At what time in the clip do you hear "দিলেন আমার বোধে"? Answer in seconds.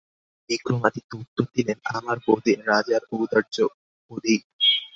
1.55-2.53